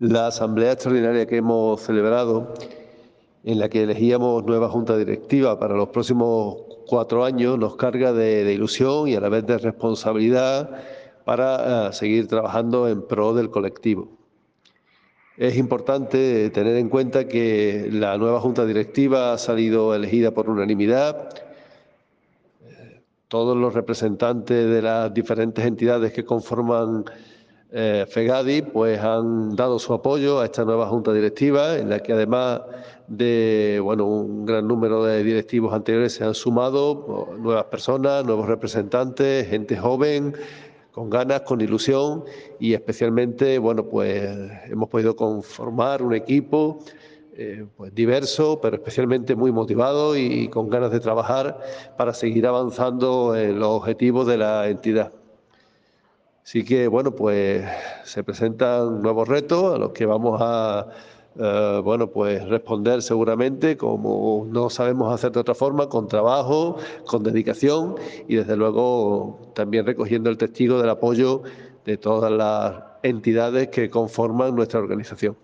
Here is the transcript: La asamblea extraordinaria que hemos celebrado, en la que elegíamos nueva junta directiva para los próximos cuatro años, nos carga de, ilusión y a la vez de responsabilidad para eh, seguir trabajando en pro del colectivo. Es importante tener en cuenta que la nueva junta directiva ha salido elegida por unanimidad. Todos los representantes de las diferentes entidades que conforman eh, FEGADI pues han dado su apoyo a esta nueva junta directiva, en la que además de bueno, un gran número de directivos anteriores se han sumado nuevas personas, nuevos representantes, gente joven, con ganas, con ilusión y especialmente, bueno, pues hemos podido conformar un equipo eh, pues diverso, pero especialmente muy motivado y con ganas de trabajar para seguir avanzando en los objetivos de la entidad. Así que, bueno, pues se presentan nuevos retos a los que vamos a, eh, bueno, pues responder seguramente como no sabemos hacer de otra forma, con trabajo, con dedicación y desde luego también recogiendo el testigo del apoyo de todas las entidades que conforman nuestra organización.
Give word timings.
La 0.00 0.28
asamblea 0.28 0.72
extraordinaria 0.74 1.26
que 1.26 1.38
hemos 1.38 1.80
celebrado, 1.80 2.54
en 3.42 3.58
la 3.58 3.68
que 3.68 3.82
elegíamos 3.82 4.44
nueva 4.44 4.68
junta 4.68 4.96
directiva 4.96 5.58
para 5.58 5.74
los 5.74 5.88
próximos 5.88 6.56
cuatro 6.86 7.24
años, 7.24 7.58
nos 7.58 7.74
carga 7.74 8.12
de, 8.12 8.54
ilusión 8.54 9.08
y 9.08 9.16
a 9.16 9.20
la 9.20 9.28
vez 9.28 9.44
de 9.44 9.58
responsabilidad 9.58 10.70
para 11.24 11.88
eh, 11.88 11.92
seguir 11.92 12.28
trabajando 12.28 12.88
en 12.88 13.08
pro 13.08 13.34
del 13.34 13.50
colectivo. 13.50 14.08
Es 15.36 15.56
importante 15.56 16.48
tener 16.50 16.76
en 16.76 16.88
cuenta 16.90 17.26
que 17.26 17.88
la 17.90 18.16
nueva 18.18 18.40
junta 18.40 18.64
directiva 18.66 19.32
ha 19.32 19.38
salido 19.38 19.96
elegida 19.96 20.30
por 20.30 20.48
unanimidad. 20.48 21.28
Todos 23.26 23.56
los 23.56 23.74
representantes 23.74 24.70
de 24.70 24.80
las 24.80 25.12
diferentes 25.12 25.66
entidades 25.66 26.12
que 26.12 26.24
conforman 26.24 27.04
eh, 27.70 28.06
FEGADI 28.08 28.62
pues 28.62 28.98
han 28.98 29.54
dado 29.54 29.78
su 29.78 29.92
apoyo 29.92 30.40
a 30.40 30.46
esta 30.46 30.64
nueva 30.64 30.86
junta 30.86 31.12
directiva, 31.12 31.76
en 31.76 31.90
la 31.90 32.00
que 32.00 32.12
además 32.14 32.62
de 33.08 33.80
bueno, 33.82 34.06
un 34.06 34.46
gran 34.46 34.66
número 34.66 35.04
de 35.04 35.22
directivos 35.22 35.74
anteriores 35.74 36.14
se 36.14 36.24
han 36.24 36.34
sumado 36.34 37.34
nuevas 37.38 37.64
personas, 37.64 38.24
nuevos 38.24 38.46
representantes, 38.46 39.48
gente 39.48 39.76
joven, 39.76 40.34
con 40.92 41.10
ganas, 41.10 41.42
con 41.42 41.60
ilusión 41.60 42.24
y 42.58 42.74
especialmente, 42.74 43.58
bueno, 43.58 43.84
pues 43.84 44.28
hemos 44.68 44.88
podido 44.88 45.14
conformar 45.14 46.02
un 46.02 46.14
equipo 46.14 46.80
eh, 47.34 47.66
pues 47.76 47.94
diverso, 47.94 48.60
pero 48.60 48.76
especialmente 48.76 49.36
muy 49.36 49.52
motivado 49.52 50.16
y 50.16 50.48
con 50.48 50.68
ganas 50.68 50.90
de 50.90 51.00
trabajar 51.00 51.60
para 51.96 52.12
seguir 52.12 52.46
avanzando 52.46 53.36
en 53.36 53.60
los 53.60 53.68
objetivos 53.68 54.26
de 54.26 54.38
la 54.38 54.68
entidad. 54.68 55.12
Así 56.48 56.64
que, 56.64 56.88
bueno, 56.88 57.14
pues 57.14 57.62
se 58.04 58.24
presentan 58.24 59.02
nuevos 59.02 59.28
retos 59.28 59.74
a 59.74 59.76
los 59.76 59.90
que 59.92 60.06
vamos 60.06 60.40
a, 60.42 60.86
eh, 61.38 61.80
bueno, 61.84 62.10
pues 62.10 62.42
responder 62.48 63.02
seguramente 63.02 63.76
como 63.76 64.46
no 64.50 64.70
sabemos 64.70 65.12
hacer 65.12 65.32
de 65.32 65.40
otra 65.40 65.54
forma, 65.54 65.90
con 65.90 66.08
trabajo, 66.08 66.78
con 67.06 67.22
dedicación 67.22 67.96
y 68.28 68.36
desde 68.36 68.56
luego 68.56 69.52
también 69.54 69.84
recogiendo 69.84 70.30
el 70.30 70.38
testigo 70.38 70.80
del 70.80 70.88
apoyo 70.88 71.42
de 71.84 71.98
todas 71.98 72.32
las 72.32 72.82
entidades 73.02 73.68
que 73.68 73.90
conforman 73.90 74.56
nuestra 74.56 74.80
organización. 74.80 75.36